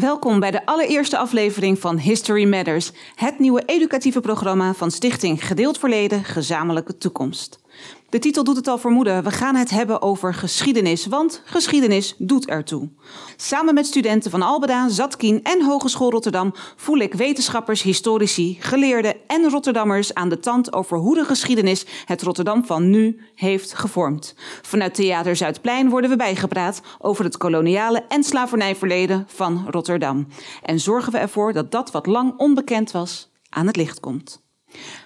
[0.00, 5.78] Welkom bij de allereerste aflevering van History Matters, het nieuwe educatieve programma van Stichting Gedeeld
[5.78, 7.63] Verleden, Gezamenlijke Toekomst.
[8.08, 9.24] De titel doet het al vermoeden.
[9.24, 12.88] We gaan het hebben over geschiedenis, want geschiedenis doet ertoe.
[13.36, 19.50] Samen met studenten van Albeda, Zatkien en Hogeschool Rotterdam voel ik wetenschappers, historici, geleerden en
[19.50, 24.34] Rotterdammers aan de tand over hoe de geschiedenis het Rotterdam van nu heeft gevormd.
[24.62, 30.26] Vanuit Theater Zuidplein worden we bijgepraat over het koloniale en slavernijverleden van Rotterdam.
[30.62, 34.43] En zorgen we ervoor dat dat wat lang onbekend was aan het licht komt.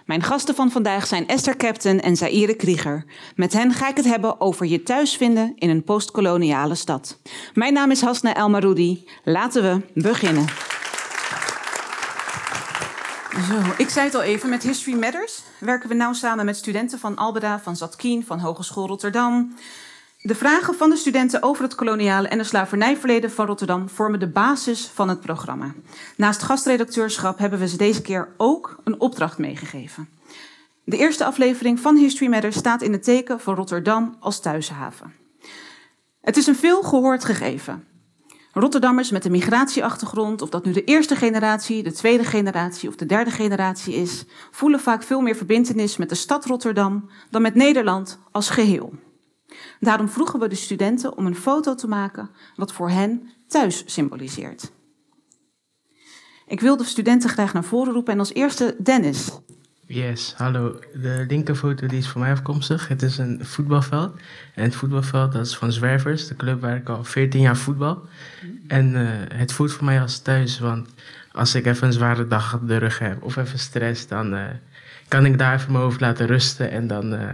[0.07, 3.05] Mijn gasten van vandaag zijn Esther Captain en Zaire Krieger.
[3.37, 7.19] Met hen ga ik het hebben over je thuisvinden in een postkoloniale stad.
[7.55, 9.05] Mijn naam is Hasna Elmaroudi.
[9.25, 10.47] Laten we beginnen.
[13.47, 16.99] Zo, ik zei het al even, met History Matters werken we nauw samen met studenten
[16.99, 19.55] van Albeda, van Zatkien, van Hogeschool Rotterdam,
[20.23, 24.29] de vragen van de studenten over het koloniale en de slavernijverleden van Rotterdam vormen de
[24.29, 25.75] basis van het programma.
[26.17, 30.09] Naast gastredacteurschap hebben we ze deze keer ook een opdracht meegegeven.
[30.85, 35.15] De eerste aflevering van History Matters staat in het teken van Rotterdam als thuishaven.
[36.21, 37.85] Het is een veel gehoord gegeven.
[38.53, 43.07] Rotterdammers met een migratieachtergrond, of dat nu de eerste generatie, de tweede generatie of de
[43.07, 48.19] derde generatie is, voelen vaak veel meer verbintenis met de stad Rotterdam dan met Nederland
[48.31, 48.93] als geheel.
[49.81, 54.71] Daarom vroegen we de studenten om een foto te maken wat voor hen thuis symboliseert.
[56.47, 59.31] Ik wil de studenten graag naar voren roepen en als eerste Dennis.
[59.87, 60.79] Yes, hallo.
[60.93, 62.89] De linkerfoto die is voor mij afkomstig.
[62.89, 64.21] Het is een voetbalveld.
[64.55, 68.03] En het voetbalveld dat is van Zwervers, de club waar ik al 14 jaar voetbal.
[68.67, 70.89] En uh, het voelt voor mij als thuis, want
[71.33, 74.45] als ik even een zware dag op de rug heb of even stress, dan uh,
[75.09, 77.33] kan ik daar even mijn hoofd laten rusten en dan uh,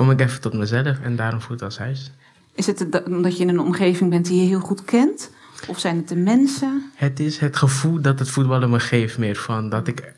[0.00, 2.10] kom ik even tot mezelf en daarom voelt het als huis.
[2.54, 5.30] Is het omdat je in een omgeving bent die je heel goed kent?
[5.68, 6.90] Of zijn het de mensen?
[6.94, 10.12] Het is het gevoel dat het voetballen me geeft meer van dat ik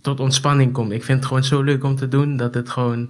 [0.00, 0.92] tot ontspanning kom.
[0.92, 3.08] Ik vind het gewoon zo leuk om te doen dat het gewoon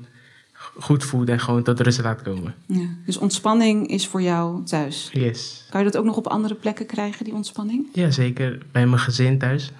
[0.78, 2.54] goed voelt en gewoon tot rust laat komen.
[2.66, 5.10] Ja, dus ontspanning is voor jou thuis?
[5.12, 5.66] Yes.
[5.70, 7.86] Kan je dat ook nog op andere plekken krijgen, die ontspanning?
[7.92, 8.58] Ja, zeker.
[8.72, 9.72] Bij mijn gezin thuis.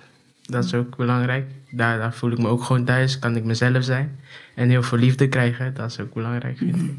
[0.48, 1.46] Dat is ook belangrijk.
[1.70, 4.18] Daar, daar voel ik me ook gewoon thuis, kan ik mezelf zijn.
[4.54, 6.90] En heel veel liefde krijgen, dat is ook belangrijk, vind ik.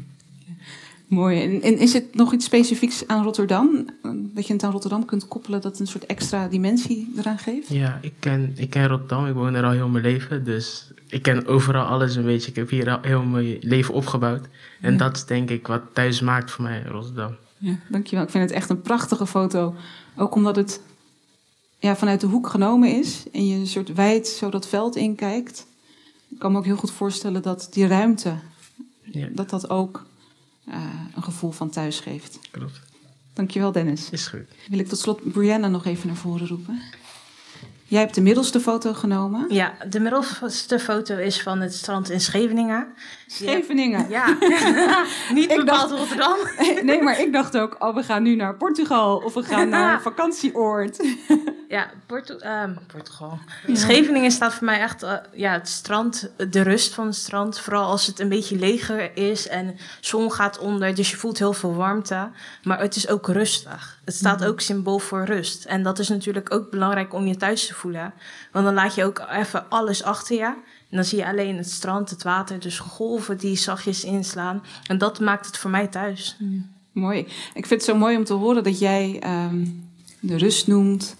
[1.06, 1.42] Mooi.
[1.42, 3.86] En, en, is het nog iets specifieks aan Rotterdam?
[4.34, 7.68] Dat je het aan Rotterdam kunt koppelen, dat een soort extra dimensie eraan geeft?
[7.68, 9.26] Ja, ik ken, ik ken Rotterdam.
[9.26, 10.44] Ik woon er al heel mijn leven.
[10.44, 12.50] Dus ik ken overal alles een beetje.
[12.50, 14.48] Ik heb hier al heel mijn leven opgebouwd.
[14.80, 17.36] En dat is denk ik wat thuis maakt voor mij Rotterdam.
[17.58, 18.24] Ja, dankjewel.
[18.24, 19.74] Ik vind het echt een prachtige foto.
[20.16, 20.80] Ook omdat het
[21.80, 25.66] ja, vanuit de hoek genomen is en je een soort wijd zo dat veld inkijkt.
[26.28, 28.34] Ik kan me ook heel goed voorstellen dat die ruimte,
[29.02, 29.28] ja.
[29.32, 30.06] dat dat ook
[30.68, 30.74] uh,
[31.14, 32.38] een gevoel van thuis geeft.
[32.50, 32.80] Klopt.
[33.32, 34.10] Dankjewel Dennis.
[34.10, 34.40] Is goed.
[34.68, 36.80] Wil ik tot slot Brianna nog even naar voren roepen.
[37.90, 39.46] Jij hebt de middelste foto genomen.
[39.48, 42.86] Ja, de middelste foto is van het strand in Scheveningen.
[43.26, 44.08] Scheveningen?
[44.08, 44.36] Ja,
[45.34, 46.36] niet bepaald Rotterdam.
[46.82, 49.92] Nee, maar ik dacht ook, oh, we gaan nu naar Portugal of we gaan naar
[49.94, 51.06] een vakantieoord.
[51.68, 53.38] Ja, Portu um, Portugal.
[53.66, 53.74] Ja.
[53.74, 57.60] Scheveningen staat voor mij echt uh, ja, het strand, de rust van het strand.
[57.60, 60.94] Vooral als het een beetje leger is en zon gaat onder.
[60.94, 62.30] Dus je voelt heel veel warmte.
[62.62, 63.99] Maar het is ook rustig.
[64.10, 65.64] Het staat ook symbool voor rust.
[65.64, 68.12] En dat is natuurlijk ook belangrijk om je thuis te voelen.
[68.52, 70.44] Want dan laat je ook even alles achter je.
[70.44, 74.62] En dan zie je alleen het strand, het water, dus golven die zachtjes inslaan.
[74.86, 76.36] En dat maakt het voor mij thuis.
[76.38, 76.46] Ja,
[76.92, 77.18] mooi.
[77.54, 79.88] Ik vind het zo mooi om te horen dat jij um,
[80.20, 81.16] de rust noemt.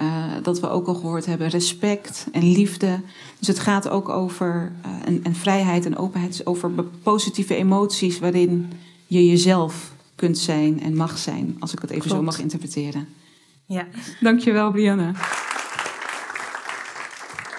[0.00, 3.00] Uh, dat we ook al gehoord hebben, respect en liefde.
[3.38, 6.70] Dus het gaat ook over uh, en, en, vrijheid en openheid, dus over
[7.02, 8.72] positieve emoties waarin
[9.06, 12.16] je jezelf kunt zijn en mag zijn, als ik het even Klopt.
[12.16, 13.08] zo mag interpreteren.
[13.66, 13.86] Ja.
[14.20, 15.12] Dankjewel, Brianne.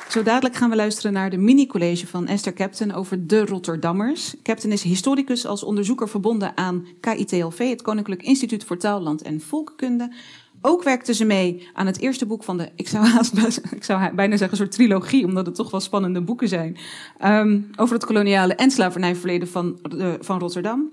[0.09, 4.35] Zo dadelijk gaan we luisteren naar de mini-college van Esther Captain over de Rotterdammers.
[4.43, 9.41] Captain is historicus als onderzoeker verbonden aan KITLV, het Koninklijk Instituut voor Taal, Land en
[9.41, 10.13] Volkenkunde.
[10.61, 13.38] Ook werkte ze mee aan het eerste boek van de, ik zou, haast,
[13.71, 16.77] ik zou bijna zeggen, een soort trilogie, omdat het toch wel spannende boeken zijn.
[17.25, 20.91] Um, over het koloniale en slavernijverleden van, uh, van Rotterdam.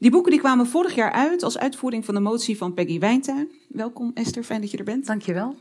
[0.00, 3.48] Die boeken die kwamen vorig jaar uit als uitvoering van de motie van Peggy Wijntuin.
[3.68, 5.06] Welkom Esther, fijn dat je er bent.
[5.06, 5.56] Dankjewel.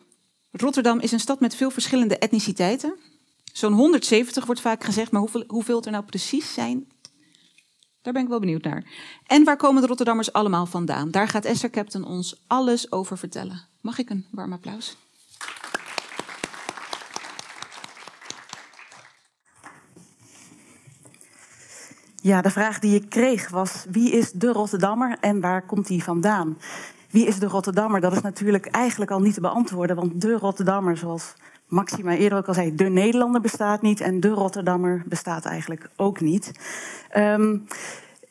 [0.52, 2.96] Rotterdam is een stad met veel verschillende etniciteiten.
[3.54, 6.88] Zo'n 170 wordt vaak gezegd, maar hoeveel, hoeveel er nou precies zijn,
[8.02, 8.84] daar ben ik wel benieuwd naar.
[9.26, 11.12] En waar komen de Rotterdammers allemaal vandaan?
[11.12, 13.62] Daar gaat Esther Captain ons alles over vertellen.
[13.82, 14.98] Mag ik een warm applaus?
[22.22, 26.00] Ja, de vraag die ik kreeg was: wie is de Rotterdammer en waar komt hij
[26.00, 26.58] vandaan?
[27.10, 28.02] wie is de Rotterdammer?
[28.02, 31.34] Dat is natuurlijk eigenlijk al niet te beantwoorden, want de Rotterdammer, zoals
[31.68, 36.20] Maxima eerder ook al zei, de Nederlander bestaat niet en de Rotterdammer bestaat eigenlijk ook
[36.20, 36.52] niet.
[37.18, 37.66] Um,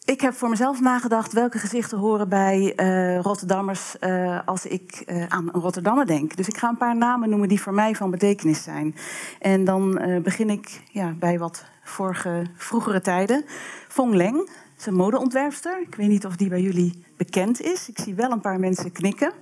[0.09, 5.27] ik heb voor mezelf nagedacht welke gezichten horen bij uh, Rotterdammers uh, als ik uh,
[5.29, 6.37] aan een Rotterdammer denk.
[6.37, 8.95] Dus ik ga een paar namen noemen die voor mij van betekenis zijn.
[9.41, 13.45] En dan begin ik ja, bij wat vorige, vroegere tijden.
[13.89, 14.49] Fong Leng,
[14.85, 15.81] een modeontwerpster.
[15.81, 17.89] Ik weet niet of die bij jullie bekend is.
[17.89, 19.33] Ik zie wel een paar mensen knikken.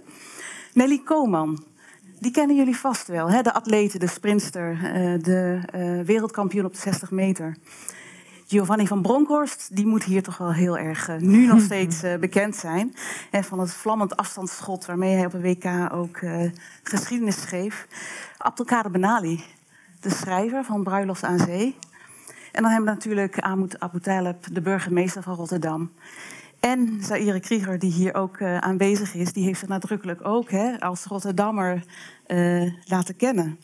[0.72, 1.64] Nelly Koman,
[2.20, 3.30] die kennen jullie vast wel.
[3.30, 3.42] Hè?
[3.42, 4.78] De atlete, de sprinster,
[5.22, 5.60] de
[6.06, 7.56] wereldkampioen op de 60 meter.
[8.48, 12.16] Giovanni van Bronckhorst, die moet hier toch wel heel erg uh, nu nog steeds uh,
[12.16, 12.94] bekend zijn.
[13.30, 16.50] Van het vlammend afstandsschot waarmee hij op een WK ook uh,
[16.82, 17.86] geschiedenis schreef.
[18.38, 19.44] Abdelkader Benali,
[20.00, 21.76] de schrijver van Bruiloft aan Zee.
[22.52, 25.92] En dan hebben we natuurlijk Ahmed Abu Talib, de burgemeester van Rotterdam.
[26.60, 31.04] En Zaire Krieger, die hier ook aanwezig is, die heeft zich nadrukkelijk ook hè, als
[31.04, 31.84] Rotterdammer
[32.84, 33.58] laten kennen.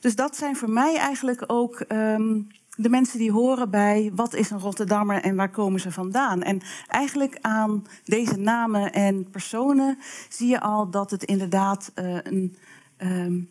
[0.00, 4.50] Dus dat zijn voor mij eigenlijk ook um, de mensen die horen bij wat is
[4.50, 6.42] een Rotterdammer en waar komen ze vandaan.
[6.42, 9.98] En eigenlijk aan deze namen en personen
[10.28, 12.56] zie je al dat het inderdaad uh, een
[12.98, 13.48] um,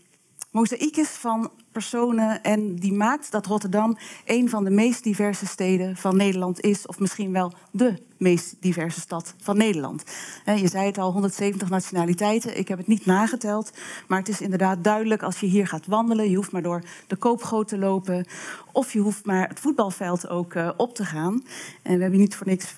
[0.52, 5.96] mozaïek is van personen en die maakt dat Rotterdam een van de meest diverse steden
[5.96, 10.04] van Nederland is, of misschien wel de meest diverse stad van Nederland.
[10.46, 12.58] Je zei het al, 170 nationaliteiten.
[12.58, 13.72] Ik heb het niet nageteld.
[14.08, 16.30] Maar het is inderdaad duidelijk als je hier gaat wandelen.
[16.30, 18.26] Je hoeft maar door de koopgoot te lopen.
[18.72, 21.44] Of je hoeft maar het voetbalveld ook uh, op te gaan.
[21.82, 22.74] En we hebben niet voor niks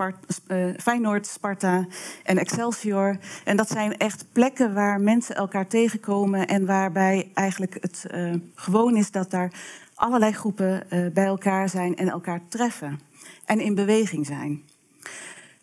[0.48, 1.86] uh, Feyenoord, Sparta
[2.24, 3.18] en Excelsior.
[3.44, 6.48] En dat zijn echt plekken waar mensen elkaar tegenkomen.
[6.48, 9.52] En waarbij eigenlijk het uh, gewoon is dat daar
[9.96, 10.84] allerlei groepen
[11.14, 13.00] bij elkaar zijn en elkaar treffen.
[13.46, 14.64] En in beweging zijn.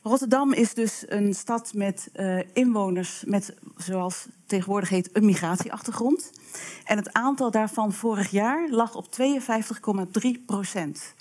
[0.03, 6.33] Rotterdam is dus een stad met uh, inwoners met, zoals tegenwoordig heet, een migratieachtergrond.
[6.85, 11.15] En het aantal daarvan vorig jaar lag op 52,3 procent.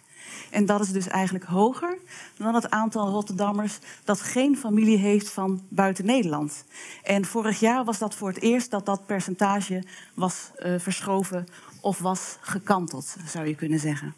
[0.50, 1.98] En dat is dus eigenlijk hoger
[2.38, 6.64] dan het aantal Rotterdammers dat geen familie heeft van buiten Nederland.
[7.04, 9.84] En vorig jaar was dat voor het eerst dat dat percentage
[10.14, 11.48] was uh, verschoven
[11.82, 14.14] of was gekanteld, zou je kunnen zeggen.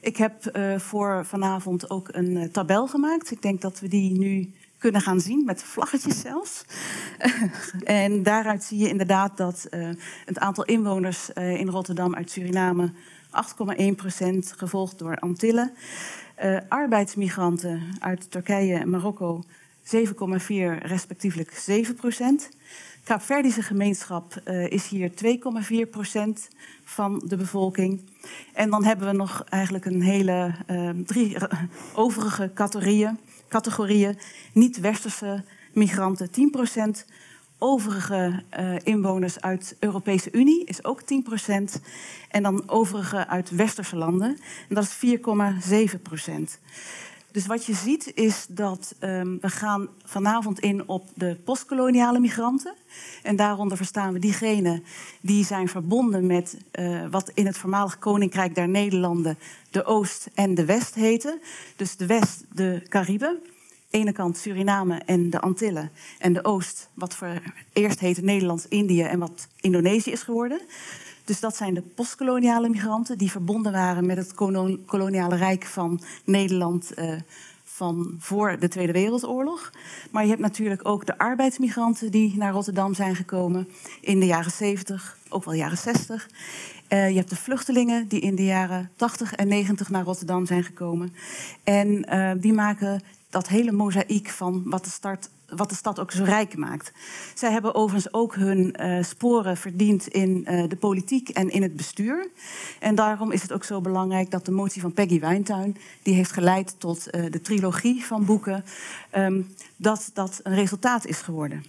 [0.00, 3.30] Ik heb uh, voor vanavond ook een uh, tabel gemaakt.
[3.30, 6.64] Ik denk dat we die nu kunnen gaan zien, met vlaggetjes zelfs.
[7.84, 9.88] en daaruit zie je inderdaad dat uh,
[10.24, 12.92] het aantal inwoners in Rotterdam uit Suriname
[13.76, 15.72] 8,1 procent, gevolgd door Antillen.
[16.68, 19.44] arbeidsmigranten uit Turkije en Marokko
[19.86, 19.92] 7,4
[20.82, 22.48] respectievelijk 7 procent.
[23.06, 25.10] Kaapverdische gemeenschap uh, is hier
[25.86, 26.48] 2,4 procent
[26.84, 28.10] van de bevolking.
[28.54, 31.36] En dan hebben we nog eigenlijk een hele uh, drie
[31.94, 33.18] overige categorieën.
[33.48, 34.18] categorieën.
[34.52, 37.06] Niet-westerse migranten 10 procent.
[37.58, 41.80] Overige uh, inwoners uit Europese Unie is ook 10 procent.
[42.30, 44.38] En dan overige uit westerse landen.
[44.68, 45.18] En dat is
[45.96, 46.58] 4,7 procent.
[47.36, 52.74] Dus wat je ziet is dat um, we gaan vanavond in op de postkoloniale migranten.
[53.22, 54.84] En daaronder verstaan we diegenen
[55.20, 59.38] die zijn verbonden met uh, wat in het voormalig Koninkrijk der Nederlanden
[59.70, 61.40] de Oost en de West heten.
[61.76, 63.38] Dus de West, de Cariben.
[63.90, 65.90] Ene kant Suriname en de Antillen.
[66.18, 67.42] En de Oost, wat voor
[67.72, 70.60] eerst heette Nederlands-Indië en wat Indonesië is geworden.
[71.26, 74.34] Dus dat zijn de postkoloniale migranten die verbonden waren met het
[74.86, 77.12] koloniale rijk van Nederland uh,
[77.64, 79.72] van voor de Tweede Wereldoorlog.
[80.10, 83.68] Maar je hebt natuurlijk ook de arbeidsmigranten die naar Rotterdam zijn gekomen
[84.00, 86.28] in de jaren 70, ook wel jaren 60.
[86.88, 90.64] Uh, je hebt de vluchtelingen die in de jaren 80 en 90 naar Rotterdam zijn
[90.64, 91.14] gekomen.
[91.64, 96.12] En uh, die maken dat hele mozaïek van wat de start wat de stad ook
[96.12, 96.92] zo rijk maakt.
[97.34, 101.76] Zij hebben overigens ook hun uh, sporen verdiend in uh, de politiek en in het
[101.76, 102.28] bestuur.
[102.78, 105.76] En daarom is het ook zo belangrijk dat de motie van Peggy Wijntuin...
[106.02, 108.64] die heeft geleid tot uh, de trilogie van boeken...
[109.16, 111.64] Um, dat dat een resultaat is geworden.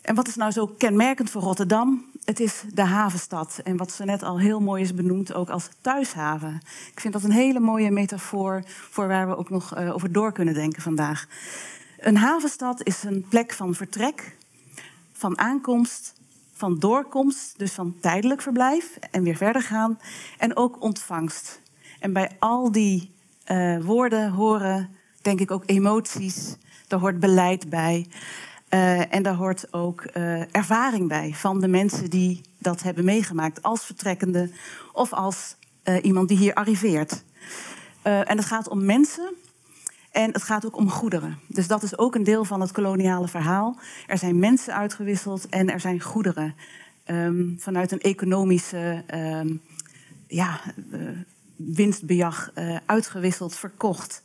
[0.00, 2.04] En wat is nou zo kenmerkend voor Rotterdam?
[2.24, 3.60] Het is de havenstad.
[3.64, 6.60] En wat ze net al heel mooi is benoemd, ook als thuishaven.
[6.92, 10.54] Ik vind dat een hele mooie metafoor voor waar we ook nog over door kunnen
[10.54, 11.26] denken vandaag.
[11.98, 14.36] Een havenstad is een plek van vertrek,
[15.12, 16.14] van aankomst,
[16.52, 19.98] van doorkomst, dus van tijdelijk verblijf en weer verder gaan,
[20.38, 21.60] en ook ontvangst.
[22.00, 23.14] En bij al die
[23.46, 26.56] uh, woorden horen, denk ik, ook emoties.
[26.86, 28.06] Daar hoort beleid bij.
[28.70, 33.62] Uh, en daar hoort ook uh, ervaring bij van de mensen die dat hebben meegemaakt
[33.62, 34.50] als vertrekkende
[34.92, 35.56] of als
[36.02, 37.24] iemand die hier arriveert.
[38.02, 39.34] en het gaat om mensen
[40.18, 41.38] En het gaat ook om goederen.
[41.46, 43.78] Dus dat is ook een deel van het koloniale verhaal.
[44.06, 46.54] Er zijn mensen uitgewisseld en er zijn goederen.
[47.06, 49.60] Um, vanuit een economische um,
[50.26, 50.60] ja,
[50.90, 51.08] uh,
[51.56, 54.22] winstbejag uh, uitgewisseld, verkocht.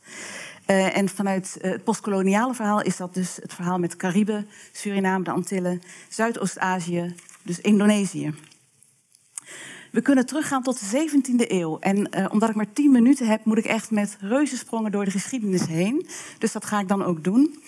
[0.66, 5.30] Uh, en vanuit het postkoloniale verhaal is dat dus het verhaal met Cariben, Suriname, de
[5.30, 8.34] Antillen, Zuidoost-Azië, dus Indonesië.
[9.94, 11.78] We kunnen teruggaan tot de 17e eeuw.
[11.78, 15.10] En uh, omdat ik maar 10 minuten heb, moet ik echt met reuzensprongen door de
[15.10, 16.06] geschiedenis heen.
[16.38, 17.62] Dus dat ga ik dan ook doen.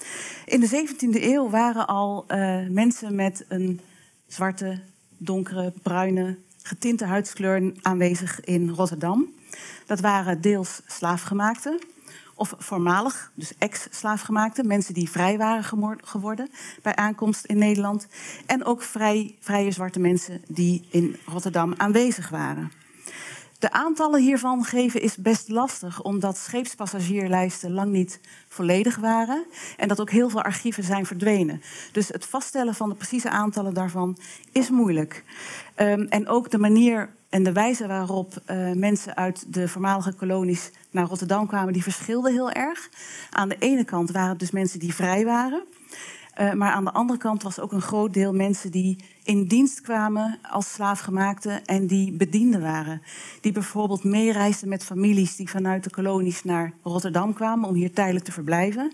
[0.44, 3.80] In de 17e eeuw waren al uh, mensen met een
[4.26, 4.80] zwarte,
[5.16, 9.34] donkere, bruine, getinte huidskleur aanwezig in Rotterdam.
[9.86, 11.78] Dat waren deels slaafgemaakten,
[12.36, 16.50] of voormalig, dus ex-slaafgemaakte, mensen die vrij waren geworden
[16.82, 18.06] bij aankomst in Nederland.
[18.46, 22.72] En ook vrij, vrije zwarte mensen die in Rotterdam aanwezig waren.
[23.58, 29.44] De aantallen hiervan geven is best lastig, omdat scheepspassagierlijsten lang niet volledig waren
[29.76, 31.62] en dat ook heel veel archieven zijn verdwenen.
[31.92, 34.16] Dus het vaststellen van de precieze aantallen daarvan
[34.52, 35.24] is moeilijk.
[35.76, 40.70] Um, en ook de manier en de wijze waarop uh, mensen uit de voormalige kolonies
[40.96, 42.88] naar Rotterdam kwamen, die verschilde heel erg.
[43.30, 45.62] Aan de ene kant waren het dus mensen die vrij waren.
[46.40, 49.80] Uh, maar aan de andere kant was ook een groot deel mensen die in dienst
[49.80, 53.02] kwamen als slaafgemaakten en die bedienden waren.
[53.40, 58.24] Die bijvoorbeeld meereisden met families die vanuit de kolonies naar Rotterdam kwamen om hier tijdelijk
[58.24, 58.92] te verblijven.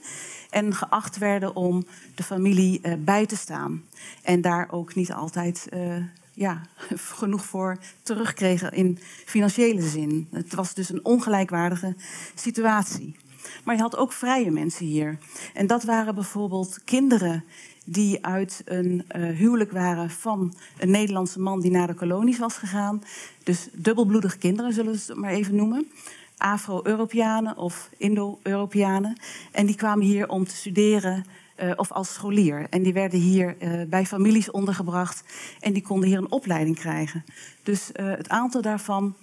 [0.50, 3.82] En geacht werden om de familie uh, bij te staan.
[4.22, 5.96] En daar ook niet altijd uh,
[6.32, 6.62] ja,
[7.18, 10.28] genoeg voor terugkregen in financiële zin.
[10.30, 11.96] Het was dus een ongelijkwaardige
[12.34, 13.16] situatie.
[13.64, 15.18] Maar je had ook vrije mensen hier.
[15.54, 17.44] En dat waren bijvoorbeeld kinderen
[17.84, 22.56] die uit een uh, huwelijk waren van een Nederlandse man die naar de kolonies was
[22.56, 23.02] gegaan.
[23.42, 25.90] Dus dubbelbloedige kinderen zullen we het maar even noemen.
[26.36, 29.16] Afro-Europeanen of Indo-Europeanen.
[29.52, 31.24] En die kwamen hier om te studeren
[31.62, 32.66] uh, of als scholier.
[32.70, 35.24] En die werden hier uh, bij families ondergebracht
[35.60, 37.24] en die konden hier een opleiding krijgen.
[37.62, 39.16] Dus uh, het aantal daarvan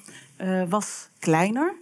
[0.70, 1.74] was kleiner.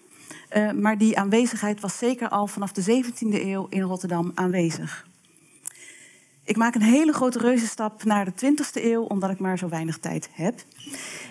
[0.75, 5.07] maar die aanwezigheid was zeker al vanaf de 17e eeuw in Rotterdam aanwezig.
[6.47, 9.97] Ik maak een hele grote reuzenstap naar de 20e eeuw, omdat ik maar zo weinig
[9.97, 10.63] tijd heb.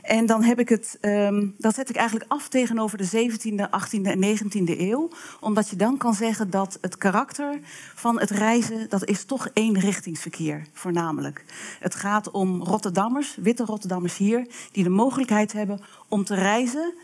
[0.02, 4.02] En dan heb ik het, um, dat zet ik eigenlijk af tegenover de 17e, 18e
[4.02, 5.08] en 19e eeuw.
[5.40, 7.60] Omdat je dan kan zeggen dat het karakter
[7.94, 11.44] van het reizen, dat is toch eenrichtingsverkeer voornamelijk.
[11.80, 16.94] Het gaat om Rotterdammers, witte Rotterdammers hier, die de mogelijkheid hebben om te reizen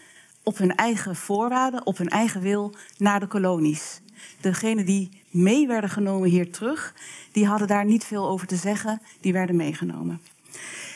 [0.42, 4.00] op hun eigen voorwaarden, op hun eigen wil, naar de kolonies.
[4.40, 6.94] Degenen die mee werden genomen hier terug,
[7.32, 10.20] die hadden daar niet veel over te zeggen, die werden meegenomen.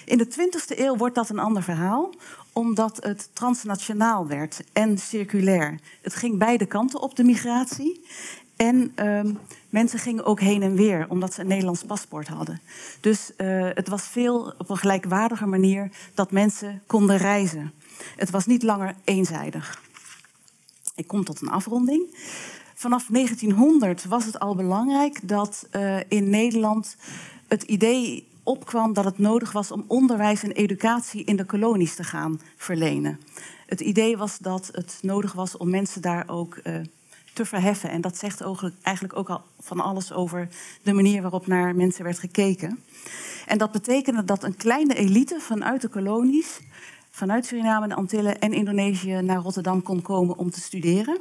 [0.05, 2.15] In de 20e eeuw wordt dat een ander verhaal,
[2.53, 5.79] omdat het transnationaal werd en circulair.
[6.03, 8.05] Het ging beide kanten op de migratie.
[8.57, 9.39] En um,
[9.69, 12.61] mensen gingen ook heen en weer, omdat ze een Nederlands paspoort hadden.
[13.01, 17.73] Dus uh, het was veel op een gelijkwaardige manier dat mensen konden reizen.
[18.17, 19.83] Het was niet langer eenzijdig.
[20.95, 22.17] Ik kom tot een afronding.
[22.79, 26.97] Vanaf 1900 was het al belangrijk dat uh, in Nederland
[27.49, 32.05] het idee opkwam dat het nodig was om onderwijs en educatie in de kolonies te
[32.05, 33.21] gaan verlenen.
[33.67, 36.75] Het idee was dat het nodig was om mensen daar ook uh,
[37.33, 37.91] te verheffen.
[37.91, 38.43] En dat zegt
[38.83, 40.49] eigenlijk ook al van alles over
[40.83, 42.85] de manier waarop naar mensen werd gekeken.
[43.47, 46.61] En dat betekende dat een kleine elite vanuit de kolonies,
[47.11, 51.19] vanuit Suriname, de Antillen en Indonesië naar Rotterdam kon komen om te studeren.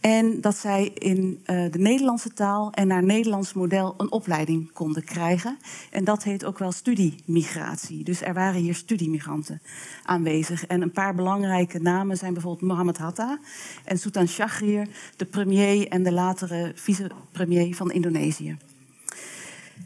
[0.00, 5.04] En dat zij in uh, de Nederlandse taal en naar Nederlands model een opleiding konden
[5.04, 5.58] krijgen.
[5.90, 8.04] En dat heet ook wel studiemigratie.
[8.04, 9.62] Dus er waren hier studiemigranten
[10.02, 10.66] aanwezig.
[10.66, 13.38] En een paar belangrijke namen zijn bijvoorbeeld Mohammed Hatta
[13.84, 18.56] en Sultan Shahrir, de premier en de latere vicepremier van Indonesië.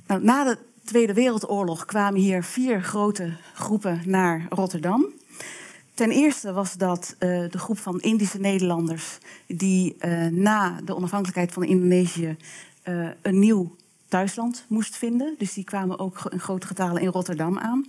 [0.06, 5.06] Nou, na de Tweede Wereldoorlog kwamen hier vier grote groepen naar Rotterdam.
[5.94, 11.52] Ten eerste was dat uh, de groep van Indische Nederlanders die uh, na de onafhankelijkheid
[11.52, 12.36] van Indonesië
[12.88, 13.76] uh, een nieuw
[14.08, 15.34] thuisland moest vinden.
[15.38, 17.86] Dus die kwamen ook in grote getalen in Rotterdam aan.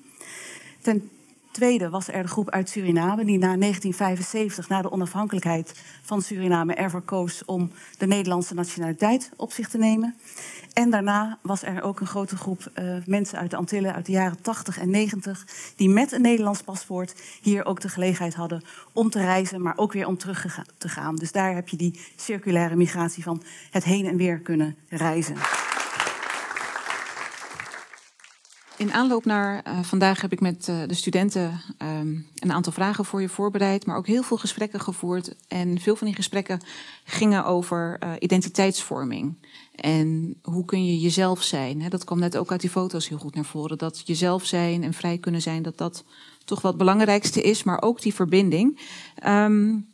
[0.81, 1.09] Ten
[1.55, 6.73] tweede was er de groep uit Suriname die na 1975, na de onafhankelijkheid van Suriname,
[6.73, 10.15] ervoor koos om de Nederlandse nationaliteit op zich te nemen.
[10.73, 14.11] En daarna was er ook een grote groep uh, mensen uit de Antillen uit de
[14.11, 15.47] jaren 80 en 90...
[15.75, 19.61] die met een Nederlands paspoort hier ook de gelegenheid hadden om te reizen...
[19.61, 21.15] maar ook weer om terug te gaan.
[21.15, 25.35] Dus daar heb je die circulaire migratie van het heen en weer kunnen reizen.
[28.77, 31.61] In aanloop naar uh, vandaag heb ik met uh, de studenten
[31.99, 35.35] um, een aantal vragen voor je voorbereid, maar ook heel veel gesprekken gevoerd.
[35.47, 36.61] En veel van die gesprekken
[37.03, 39.35] gingen over uh, identiteitsvorming.
[39.75, 41.81] En hoe kun je jezelf zijn?
[41.81, 41.89] Hè?
[41.89, 43.77] Dat kwam net ook uit die foto's heel goed naar voren.
[43.77, 46.03] Dat jezelf zijn en vrij kunnen zijn, dat dat
[46.45, 48.79] toch wat het belangrijkste is, maar ook die verbinding.
[49.27, 49.87] Um,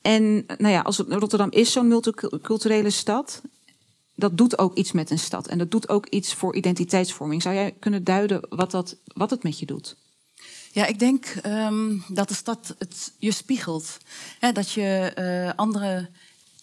[0.00, 3.42] en nou ja, als Rotterdam is zo'n multiculturele stad
[4.14, 5.48] dat doet ook iets met een stad.
[5.48, 7.42] En dat doet ook iets voor identiteitsvorming.
[7.42, 9.96] Zou jij kunnen duiden wat, dat, wat het met je doet?
[10.72, 13.96] Ja, ik denk um, dat de stad het je spiegelt.
[14.52, 16.08] dat je uh, andere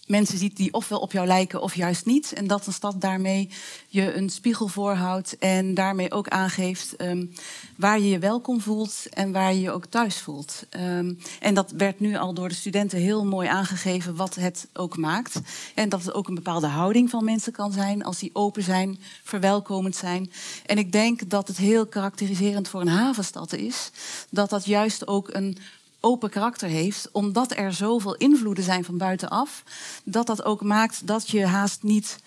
[0.10, 2.34] mensen ziet die ofwel op jou lijken of juist niet.
[2.34, 3.50] En dat een stad daarmee
[3.88, 7.34] je een spiegel voorhoudt en daarmee ook aangeeft um,
[7.78, 10.64] waar je je welkom voelt en waar je je ook thuis voelt.
[10.70, 14.98] Um, en dat werd nu al door de studenten heel mooi aangegeven wat het ook
[14.98, 15.42] maakt.
[15.76, 19.00] En dat het ook een bepaalde houding van mensen kan zijn als die open zijn,
[19.24, 20.32] verwelkomend zijn.
[20.66, 23.92] En ik denk dat het heel karakteriserend voor een havenstad is,
[24.30, 25.58] dat dat juist ook een
[26.00, 29.64] open karakter heeft, omdat er zoveel invloeden zijn van buitenaf,
[30.04, 32.20] dat dat ook maakt dat je haast niet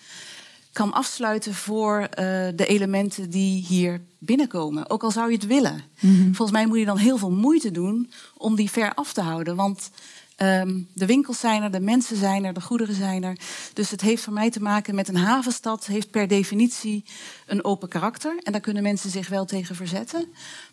[0.71, 2.07] kan afsluiten voor uh,
[2.55, 4.89] de elementen die hier binnenkomen.
[4.89, 5.83] Ook al zou je het willen.
[5.99, 6.35] Mm -hmm.
[6.35, 9.55] Volgens mij moet je dan heel veel moeite doen om die ver af te houden.
[9.55, 9.89] Want
[10.37, 13.37] Um, de winkels zijn er, de mensen zijn er, de goederen zijn er.
[13.73, 17.05] Dus het heeft voor mij te maken met een havenstad, heeft per definitie
[17.47, 18.39] een open karakter.
[18.43, 20.25] En daar kunnen mensen zich wel tegen verzetten.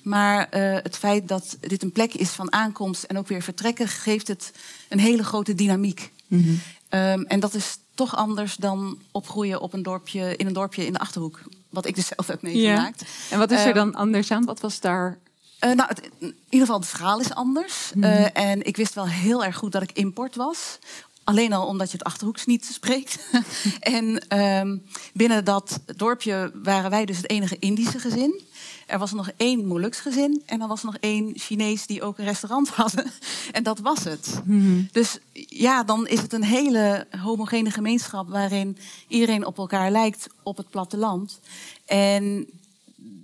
[0.02, 3.88] Maar uh, het feit dat dit een plek is van aankomst en ook weer vertrekken,
[3.88, 4.52] geeft het
[4.88, 6.12] een hele grote dynamiek.
[6.26, 7.00] Mm -hmm.
[7.00, 10.92] um, en dat is toch anders dan opgroeien op een dorpje, in een dorpje in
[10.92, 11.40] de achterhoek.
[11.70, 13.00] Wat ik dus zelf heb meegemaakt.
[13.00, 13.06] Ja.
[13.30, 14.44] En wat is er dan anders aan?
[14.44, 15.18] Wat was daar
[15.64, 17.90] uh, nou, het, in ieder geval, het verhaal is anders.
[17.94, 18.12] Mm -hmm.
[18.12, 20.78] uh, en ik wist wel heel erg goed dat ik import was.
[21.24, 23.18] Alleen al omdat je het achterhoeks niet spreekt.
[23.80, 28.40] en um, binnen dat dorpje waren wij dus het enige Indische gezin.
[28.86, 32.18] Er was nog één Molux gezin en dan was er nog één Chinees die ook
[32.18, 33.12] een restaurant hadden.
[33.52, 34.40] en dat was het.
[34.44, 34.88] Mm -hmm.
[34.92, 40.56] Dus ja, dan is het een hele homogene gemeenschap waarin iedereen op elkaar lijkt op
[40.56, 41.40] het platteland.
[41.84, 42.46] En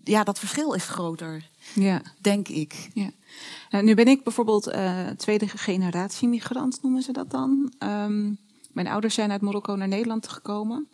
[0.04, 1.44] ja, dat verschil is groter.
[1.74, 2.02] Ja.
[2.20, 2.90] Denk ik.
[2.94, 3.10] Ja.
[3.70, 7.72] Nou, nu ben ik bijvoorbeeld uh, tweede generatie migrant, noemen ze dat dan.
[7.78, 8.38] Um,
[8.72, 10.88] mijn ouders zijn uit Marokko naar Nederland gekomen.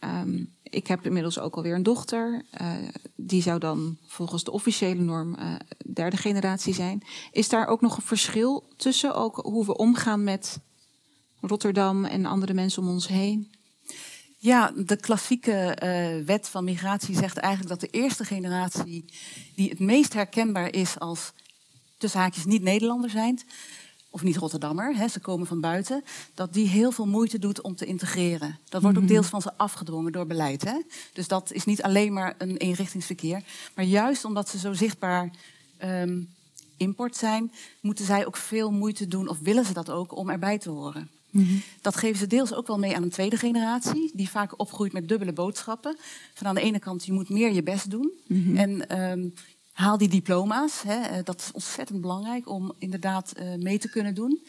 [0.00, 2.44] Um, ik heb inmiddels ook alweer een dochter.
[2.60, 2.72] Uh,
[3.16, 5.54] die zou dan volgens de officiële norm uh,
[5.92, 7.02] derde generatie zijn.
[7.32, 10.60] Is daar ook nog een verschil tussen ook hoe we omgaan met
[11.40, 13.50] Rotterdam en andere mensen om ons heen?
[14.42, 19.04] Ja, de klassieke uh, wet van migratie zegt eigenlijk dat de eerste generatie
[19.54, 21.32] die het meest herkenbaar is als
[21.98, 23.40] tussen haakjes niet Nederlander zijn,
[24.10, 27.76] of niet Rotterdammer, hè, ze komen van buiten, dat die heel veel moeite doet om
[27.76, 28.58] te integreren.
[28.68, 29.12] Dat wordt ook mhm.
[29.12, 30.64] deels van ze afgedwongen door beleid.
[30.64, 30.82] Hè?
[31.12, 33.42] Dus dat is niet alleen maar een eenrichtingsverkeer,
[33.74, 35.30] maar juist omdat ze zo zichtbaar
[35.84, 36.34] um,
[36.76, 40.58] import zijn, moeten zij ook veel moeite doen, of willen ze dat ook, om erbij
[40.58, 41.10] te horen.
[41.32, 41.62] Mm -hmm.
[41.80, 45.08] Dat geven ze deels ook wel mee aan een tweede generatie, die vaak opgroeit met
[45.08, 45.96] dubbele boodschappen.
[46.34, 48.12] Van aan de ene kant, je moet meer je best doen.
[48.26, 48.56] Mm -hmm.
[48.56, 49.34] En um,
[49.72, 50.82] haal die diploma's.
[50.82, 54.42] Hè, dat is ontzettend belangrijk om inderdaad uh, mee te kunnen doen.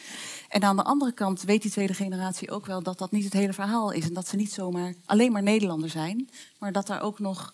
[0.50, 3.34] En aan de andere kant weet die tweede generatie ook wel dat dat niet het
[3.34, 4.08] hele verhaal is.
[4.08, 7.54] En dat ze niet zomaar alleen maar Nederlander zijn, maar dat daar ook nog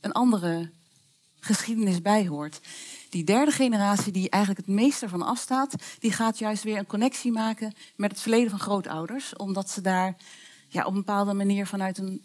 [0.00, 0.70] een andere
[1.40, 2.60] geschiedenis bij hoort.
[3.08, 7.32] Die derde generatie, die eigenlijk het meest ervan afstaat, die gaat juist weer een connectie
[7.32, 9.36] maken met het verleden van grootouders.
[9.36, 10.16] Omdat ze daar
[10.68, 12.22] ja, op een bepaalde manier vanuit een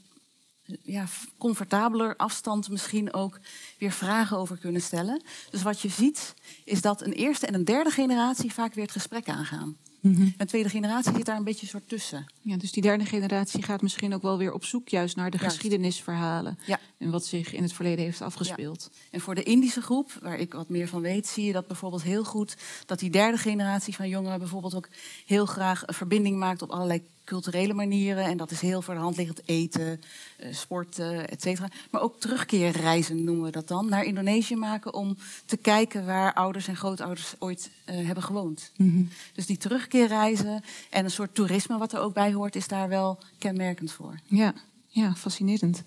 [0.81, 1.05] ja,
[1.37, 3.39] comfortabeler afstand misschien ook
[3.77, 5.23] weer vragen over kunnen stellen.
[5.49, 6.33] Dus wat je ziet,
[6.65, 9.77] is dat een eerste en een derde generatie vaak weer het gesprek aangaan.
[10.03, 10.33] Mm -hmm.
[10.37, 12.25] Een tweede generatie zit daar een beetje soort tussen.
[12.41, 15.37] Ja, dus die derde generatie gaat misschien ook wel weer op zoek juist naar de
[15.37, 15.53] juist.
[15.53, 16.59] geschiedenisverhalen.
[16.65, 16.79] Ja.
[16.97, 18.89] En wat zich in het verleden heeft afgespeeld.
[18.91, 18.99] Ja.
[19.11, 22.03] En voor de Indische groep, waar ik wat meer van weet, zie je dat bijvoorbeeld
[22.03, 22.57] heel goed.
[22.85, 24.89] Dat die derde generatie van jongeren bijvoorbeeld ook
[25.25, 28.23] heel graag een verbinding maakt op allerlei culturele manieren.
[28.23, 30.01] En dat is heel voor de hand liggend eten,
[30.39, 31.67] uh, sporten, et cetera.
[31.91, 33.89] Maar ook terugkeerreizen noemen we dat dan.
[33.89, 38.71] Naar Indonesië maken om te kijken waar ouders en grootouders ooit uh, hebben gewoond.
[38.75, 39.09] Mm -hmm.
[39.33, 43.19] Dus die terugkeerreizen en een soort toerisme wat er ook bij hoort, is daar wel
[43.37, 44.19] kenmerkend voor.
[44.23, 44.53] Ja,
[44.87, 45.83] ja fascinerend.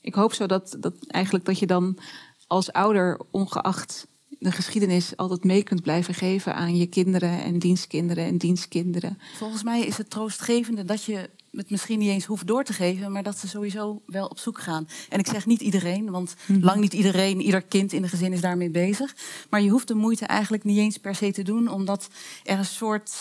[0.00, 1.98] Ik hoop zo dat, dat eigenlijk dat je dan
[2.46, 4.06] als ouder, ongeacht
[4.38, 9.18] de geschiedenis altijd mee kunt blijven geven aan je kinderen en dienstkinderen en dienstkinderen.
[9.36, 13.12] Volgens mij is het troostgevende dat je het misschien niet eens hoeft door te geven,
[13.12, 14.88] maar dat ze sowieso wel op zoek gaan.
[15.08, 16.64] En ik zeg niet iedereen, want -hmm.
[16.64, 19.14] lang niet iedereen, ieder kind in de gezin is daarmee bezig.
[19.50, 22.08] Maar je hoeft de moeite eigenlijk niet eens per se te doen, omdat
[22.44, 23.12] er een soort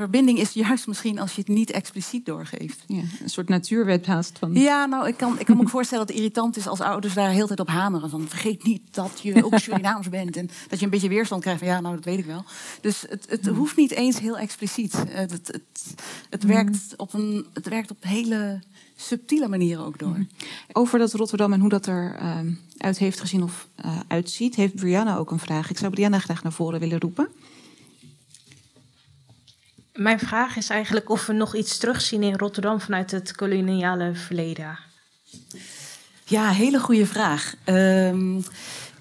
[0.00, 2.84] verbinding is juist misschien als je het niet expliciet doorgeeft.
[2.86, 4.54] Ja, een soort natuurwet haast van.
[4.54, 7.14] Ja, nou, ik kan, ik kan me ook voorstellen dat het irritant is als ouders
[7.14, 8.10] daar heel tijd op hameren.
[8.10, 10.36] Van vergeet niet dat je ook Surinaams bent.
[10.36, 12.44] En dat je een beetje weerstand krijgt van ja, nou, dat weet ik wel.
[12.80, 14.92] Dus het, het hoeft niet eens heel expliciet.
[15.08, 15.94] Het, het, het,
[16.30, 18.60] het werkt, op een, het werkt op hele
[18.96, 20.26] subtiele manieren ook door.
[20.72, 24.74] Over dat Rotterdam en hoe dat er ehm, uit heeft gezien of uh, uitziet, heeft
[24.74, 25.70] Brianna ook een vraag.
[25.70, 27.28] Ik zou Brianna graag naar voren willen roepen.
[29.94, 34.78] Mijn vraag is eigenlijk of we nog iets terugzien in Rotterdam vanuit het koloniale verleden.
[36.24, 37.54] Ja, hele goede vraag.
[37.64, 38.44] Um,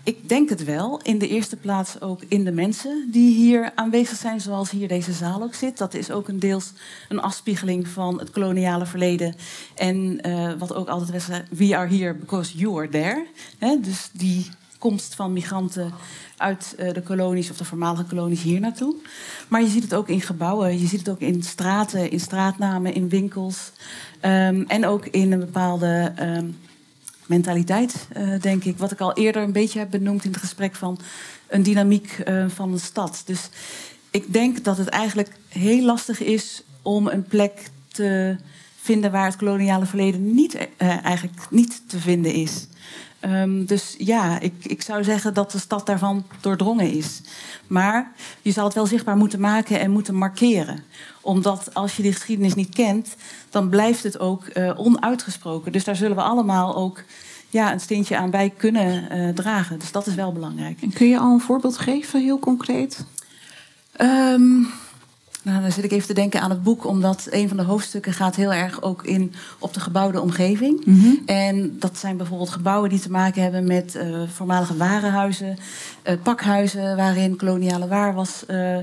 [0.04, 1.00] ik denk het wel.
[1.02, 5.14] In de eerste plaats ook in de mensen die hier aanwezig zijn, zoals hier deze
[5.14, 5.78] zaal ook zit.
[5.78, 6.74] Dat is ook een deels
[7.10, 9.36] een afspiegeling van het koloniale verleden.
[9.76, 13.26] En uh, wat ook altijd we are here because you are there.
[13.58, 15.94] He, dus die komst van migranten
[16.38, 18.96] uit uh, de kolonies of de voormalige kolonies hier naartoe.
[19.48, 22.94] Maar je ziet het ook in gebouwen, je ziet het ook in straten, in straatnamen,
[22.94, 23.72] in winkels.
[24.22, 26.58] Um, en ook in een bepaalde um,
[27.26, 28.78] mentaliteit, uh, denk ik.
[28.78, 31.00] Wat ik al eerder een beetje heb benoemd in het gesprek van
[31.48, 33.22] een dynamiek uh, van een stad.
[33.26, 33.50] Dus
[34.12, 38.36] ik denk dat het eigenlijk heel lastig is om een plek te
[38.82, 42.68] vinden waar het koloniale verleden niet, eigenlijk niet te vinden is.
[43.26, 47.22] Um, dus ja, ik, ik zou zeggen dat de stad daarvan doordrongen is.
[47.68, 50.84] Maar je zal het wel zichtbaar moeten maken en moeten markeren.
[51.22, 53.16] Omdat als je die geschiedenis niet kent,
[53.50, 55.72] dan blijft het ook uh, onuitgesproken.
[55.72, 57.04] Dus daar zullen we allemaal ook
[57.50, 59.80] ja, een steentje aan bij kunnen uh, dragen.
[59.80, 60.82] Dus dat is wel belangrijk.
[60.82, 63.06] En kun je al een voorbeeld geven, heel concreet?
[64.02, 64.68] Um,
[65.44, 68.14] nou, dan zit ik even te denken aan het boek, omdat een van de hoofdstukken
[68.14, 70.86] gaat heel erg ook in op de gebouwde omgeving.
[70.86, 71.22] Mm -hmm.
[71.26, 75.58] En dat zijn bijvoorbeeld gebouwen die te maken hebben met uh, voormalige warenhuizen,
[76.04, 78.78] uh, pakhuizen waarin koloniale waar was uh,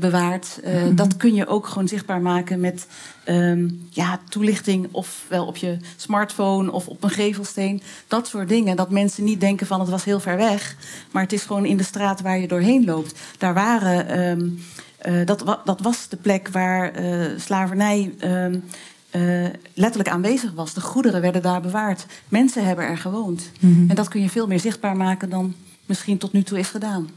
[0.00, 0.60] bewaard.
[0.64, 0.96] Mm -hmm.
[0.96, 2.86] Dat kun je ook gewoon zichtbaar maken met
[3.28, 7.82] um, ja, toelichting, ofwel op je smartphone of op een gevelsteen.
[8.08, 8.76] Dat soort dingen.
[8.76, 10.76] Dat mensen niet denken van het was heel ver weg,
[11.10, 13.20] maar het is gewoon in de straat waar je doorheen loopt.
[13.38, 14.18] Daar waren.
[14.28, 14.58] Um,
[15.08, 20.74] Uh, dat, dat, was de plek waar uh, slavernij uh, letterlijk aanwezig was.
[20.74, 22.06] De goederen werden daar bewaard.
[22.28, 23.50] Mensen hebben er gewoond.
[23.60, 23.90] Mm -hmm.
[23.90, 25.54] En dat kun je veel meer zichtbaar maken dan
[25.86, 27.08] misschien tot nu toe is gedaan.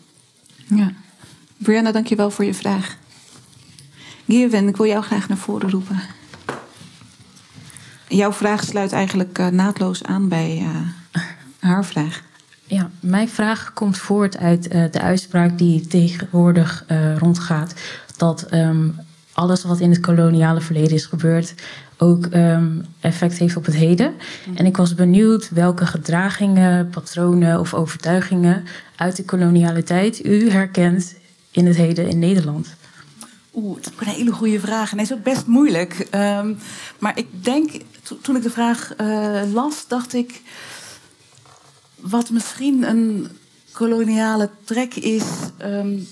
[0.68, 0.92] Ja.
[1.58, 2.98] Brianna, dank je wel voor je vraag.
[4.28, 6.00] Gierwen, ik wil jou graag naar voren roepen.
[8.08, 10.64] Jouw vraag sluit eigenlijk naadloos aan bij
[11.60, 12.27] haar vraag.
[12.68, 17.74] Ja, mijn vraag komt voort uit uh, de uitspraak die tegenwoordig uh, rondgaat.
[18.18, 18.96] Dat um,
[19.34, 21.54] alles wat in het koloniale verleden is gebeurd
[21.98, 24.14] ook um, effect heeft op het heden.
[24.56, 28.64] En ik was benieuwd welke gedragingen, patronen of overtuigingen
[28.96, 31.16] uit de koloniale tijd u herkent
[31.52, 32.76] in het heden in Nederland.
[33.54, 34.92] Oeh, dat is een hele goede vraag.
[34.92, 36.08] En hij is ook best moeilijk.
[36.16, 36.58] Um,
[37.00, 37.72] maar ik denk,
[38.04, 40.42] to toen ik de vraag uh, las, dacht ik
[42.00, 43.28] wat misschien een
[43.72, 45.24] koloniale trek is.
[45.62, 46.08] Um,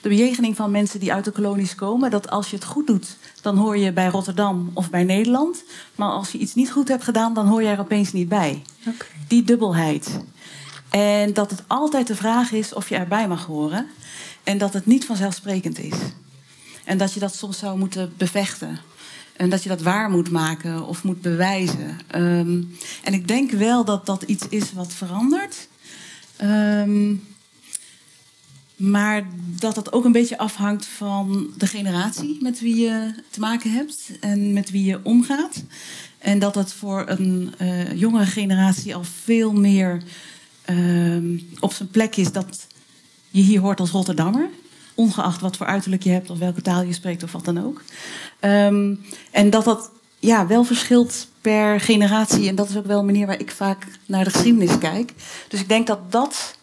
[0.00, 2.10] de bejegening van mensen die uit de kolonies komen.
[2.10, 5.64] Dat als je het goed doet, dan hoor je bij Rotterdam of bij Nederland.
[5.94, 8.62] Maar als je iets niet goed hebt gedaan, dan hoor je er opeens niet bij.
[8.86, 9.08] Okay.
[9.28, 10.20] Die dubbelheid.
[10.90, 13.86] En dat het altijd de vraag is of je erbij mag horen.
[14.42, 15.96] En dat het niet vanzelfsprekend is.
[16.84, 18.78] En dat je dat soms zou moeten bevechten.
[19.38, 21.98] En dat je dat waar moet maken of moet bewijzen.
[22.14, 25.68] Um, en ik denk wel dat dat iets is wat verandert.
[26.42, 27.22] Um,
[28.76, 29.26] maar
[29.58, 34.10] dat dat ook een beetje afhangt van de generatie met wie je te maken hebt
[34.20, 35.64] en met wie je omgaat.
[36.18, 40.02] En dat het voor een uh, jongere generatie al veel meer
[40.70, 42.66] uh, op zijn plek is dat
[43.30, 44.48] je hier hoort als Rotterdammer.
[44.98, 47.82] Ongeacht wat voor uiterlijk je hebt of welke taal je spreekt of wat dan ook.
[48.40, 52.48] Um, en dat dat ja, wel verschilt per generatie.
[52.48, 55.12] En dat is ook wel een manier waar ik vaak naar de geschiedenis kijk.
[55.48, 56.56] Dus ik denk dat dat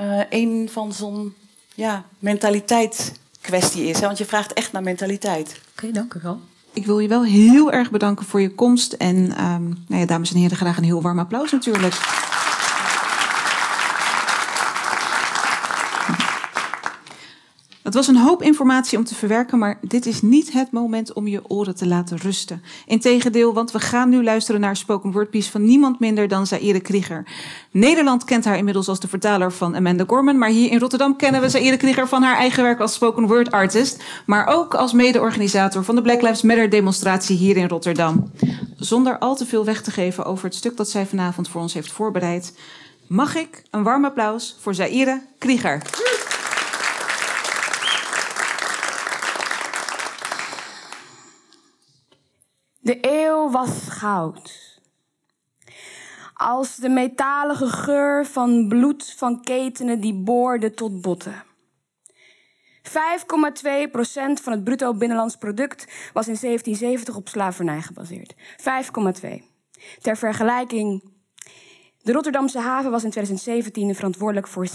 [0.00, 1.34] uh, een van zo'n
[1.74, 4.00] ja, mentaliteit kwestie is.
[4.00, 4.06] Hè?
[4.06, 5.48] Want je vraagt echt naar mentaliteit.
[5.48, 6.40] Oké, okay, dank u wel.
[6.72, 8.92] Ik wil je wel heel erg bedanken voor je komst.
[8.92, 11.94] En um, nou ja, dames en heren, graag een heel warm applaus natuurlijk.
[17.90, 21.26] Het was een hoop informatie om te verwerken, maar dit is niet het moment om
[21.26, 22.62] je oren te laten rusten.
[22.86, 26.80] Integendeel, want we gaan nu luisteren naar spoken word piece van niemand minder dan Zaire
[26.80, 27.26] Krieger.
[27.70, 31.40] Nederland kent haar inmiddels als de vertaler van Amanda Gorman, maar hier in Rotterdam kennen
[31.40, 35.84] we Zaire Krieger van haar eigen werk als spoken word artist, maar ook als mede-organisator
[35.84, 38.30] van de Black Lives Matter demonstratie hier in Rotterdam.
[38.76, 41.74] Zonder al te veel weg te geven over het stuk dat zij vanavond voor ons
[41.74, 42.54] heeft voorbereid,
[43.06, 45.82] mag ik een warm applaus voor Zaire Krieger.
[52.98, 54.78] Blauw was goud.
[56.34, 61.44] Als de metalige geur van bloed van ketenen die boorden tot botten.
[62.82, 62.92] 5,2%
[64.42, 68.34] van het bruto binnenlands product was in 1770 op slavernij gebaseerd.
[68.34, 69.42] 5,2.
[70.00, 71.12] Ter vergelijking,
[72.02, 74.72] de Rotterdamse haven was in 2017 verantwoordelijk voor 6,2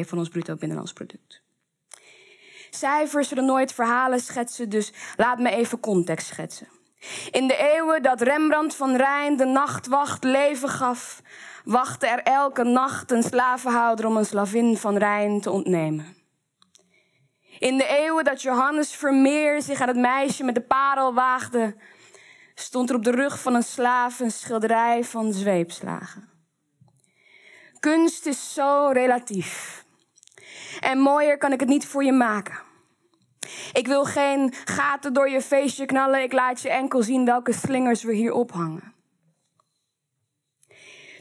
[0.00, 1.42] van ons bruto binnenlands product.
[2.70, 6.75] Cijfers zullen nooit verhalen schetsen, dus laat me even context schetsen.
[7.30, 11.22] In de eeuwen dat Rembrandt van Rijn de nachtwacht leven gaf,
[11.64, 16.16] wachtte er elke nacht een slavenhouder om een slavin van Rijn te ontnemen.
[17.58, 21.76] In de eeuwen dat Johannes Vermeer zich aan het meisje met de parel waagde,
[22.54, 26.28] stond er op de rug van een slaaf een schilderij van zweepslagen.
[27.80, 29.84] Kunst is zo relatief.
[30.80, 32.65] En mooier kan ik het niet voor je maken.
[33.72, 36.22] Ik wil geen gaten door je feestje knallen.
[36.22, 38.94] Ik laat je enkel zien welke slingers we hier ophangen.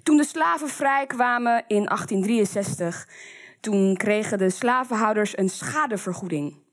[0.03, 3.07] Toen de slaven vrijkwamen in 1863,
[3.59, 6.63] toen kregen de slavenhouders een schadevergoeding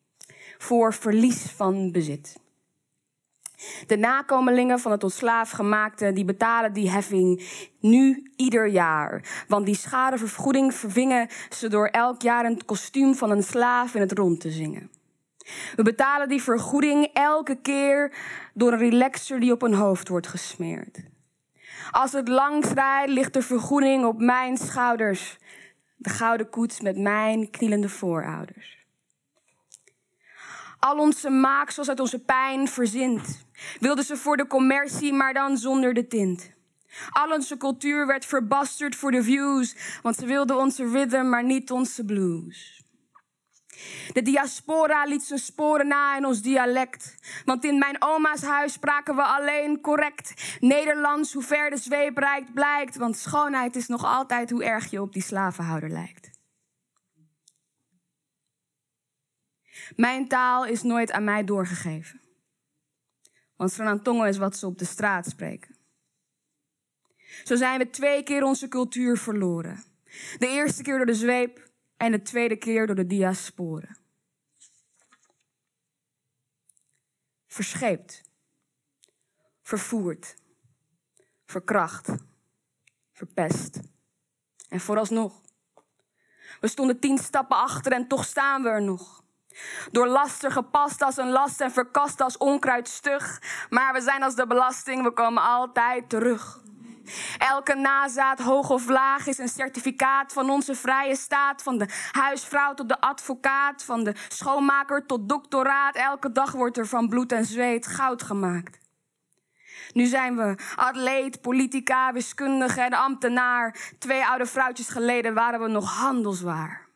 [0.59, 2.41] voor verlies van bezit.
[3.87, 7.43] De nakomelingen van het tot slaaf gemaakte, die betalen die heffing
[7.81, 9.45] nu ieder jaar.
[9.49, 14.13] Want die schadevergoeding vervingen ze door elk jaar een kostuum van een slaaf in het
[14.13, 14.91] rond te zingen.
[15.77, 18.13] We betalen die vergoeding elke keer
[18.55, 20.99] door een relaxer die op een hoofd wordt gesmeerd.
[21.91, 25.39] Als het langs rijdt, ligt de vergoeding op mijn schouders.
[25.97, 28.81] De gouden koets met mijn knielende voorouders.
[30.79, 33.47] Al onze maaksels uit onze pijn verzint.
[33.81, 36.51] Wilden ze voor de commercie, maar dan zonder de tint.
[37.11, 41.71] Al onze cultuur werd verbasterd voor de views, want ze wilden onze rhythm, maar niet
[41.71, 42.82] onze blues.
[44.13, 47.17] De diaspora liet zijn sporen na in ons dialect.
[47.45, 52.55] Want in mijn oma's huis spraken we alleen correct Nederlands, hoe ver de zweep reikt,
[52.55, 52.97] blijkt.
[52.97, 56.31] Want schoonheid is nog altijd hoe erg je op die slavenhouder lijkt.
[59.97, 62.21] Mijn taal is nooit aan mij doorgegeven.
[63.57, 65.77] Want Tongo is wat ze op de straat spreken.
[67.45, 69.85] Zo zijn we twee keer onze cultuur verloren.
[70.39, 71.71] De eerste keer door de zweep
[72.03, 73.97] en de tweede keer door de diasporen.
[77.47, 78.23] Verscheept,
[79.63, 80.37] vervoerd,
[81.45, 82.09] verkracht,
[83.13, 83.81] verpest.
[84.69, 85.41] En vooralsnog.
[86.61, 89.25] We stonden tien stappen achter en toch staan we er nog.
[89.91, 93.43] Door laster gepast als een last en verkast als onkruid stug.
[93.71, 96.62] Maar we zijn als de belasting, we komen altijd terug.
[97.39, 101.63] Elke nazaat, hoog of laag, is een certificaat van onze vrije staat.
[101.63, 105.95] Van de huisvrouw tot de advocaat, van de schoonmaker tot doctoraat.
[105.95, 108.81] Elke dag wordt er van bloed en zweet goud gemaakt.
[109.93, 113.77] Nu zijn we atleet, politica, wiskundige en ambtenaar.
[113.99, 116.87] Twee oude vrouwtjes geleden waren we nog handelswaar.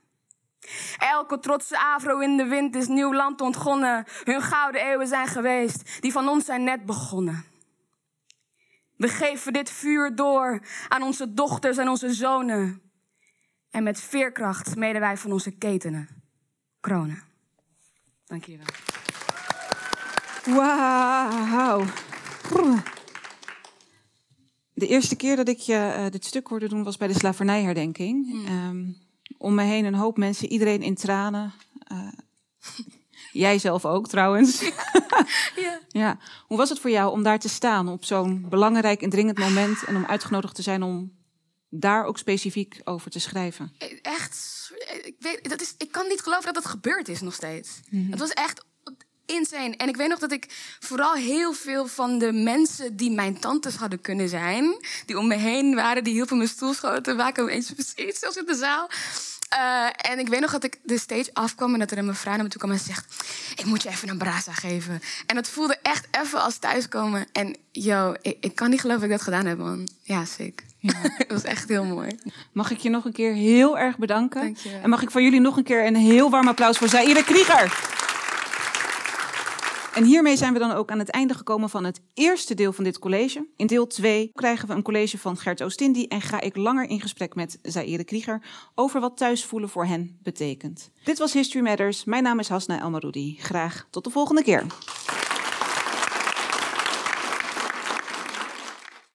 [0.98, 4.04] Elke trotse afro in de wind is nieuw land ontgonnen.
[4.24, 7.55] Hun gouden eeuwen zijn geweest, die van ons zijn net begonnen.
[8.96, 12.80] We geven dit vuur door aan onze dochters en onze zonen.
[13.70, 16.09] En met veerkracht smeden wij van onze ketenen
[16.80, 17.22] kronen.
[18.26, 18.66] Dank je wel.
[20.54, 21.85] Wauw.
[24.72, 28.30] De eerste keer dat ik je uh, dit stuk hoorde doen was bij de slavernijherdenking.
[28.30, 28.68] Hmm.
[28.68, 28.98] Um,
[29.38, 31.52] om me heen een hoop mensen, iedereen in tranen.
[31.92, 32.09] Uh,
[33.37, 34.61] Jij zelf ook trouwens.
[35.57, 35.81] ja.
[35.88, 36.18] ja.
[36.46, 39.85] Hoe was het voor jou om daar te staan op zo'n belangrijk en dringend moment
[39.85, 41.12] en om uitgenodigd te zijn om
[41.68, 43.72] daar ook specifiek over te schrijven?
[44.03, 44.70] Echt,
[45.03, 47.81] ik, weet, dat is, ik kan niet geloven dat dat gebeurd is nog steeds.
[47.90, 48.64] Mm Het was echt
[49.27, 49.77] insane.
[49.77, 50.46] En ik weet nog dat ik
[50.81, 55.35] vooral heel veel van de mensen die mijn tantes hadden kunnen zijn, die om me
[55.35, 58.90] heen waren, die hielpen mijn stoel schoten, waren eens precies zelfs in de zaal.
[59.54, 62.35] Uh, en ik weet nog dat ik de stage afkwam en dat er een mevrouw
[62.35, 63.24] naar me toe kwam en zegt:
[63.56, 65.00] Ik moet je even een brasa geven.
[65.26, 67.26] En dat voelde echt even als thuiskomen.
[67.32, 69.88] En yo, ik, ik kan niet geloven dat ik dat gedaan heb, man.
[70.02, 70.64] Ja, sick.
[70.78, 70.92] Ja.
[71.18, 72.18] Het was echt heel mooi.
[72.52, 74.40] Mag ik je nog een keer heel erg bedanken?
[74.40, 74.78] Dank je.
[74.82, 77.94] En mag ik van jullie nog een keer een heel warm applaus voor Zaire Krieger?
[79.96, 82.85] En hiermee zijn we dan ook aan het einde gekomen van het eerste deel van
[82.85, 83.46] dit college.
[83.56, 87.00] In deel 2 krijgen we een college van Gert Oostindi en ga ik langer in
[87.00, 88.42] gesprek met Zaire Krieger
[88.74, 90.90] over wat thuisvoelen voor hen betekent.
[91.04, 92.04] Dit was History Matters.
[92.04, 93.37] Mijn naam is Hasna Elmaroudi.
[93.38, 94.66] Graag tot de volgende keer.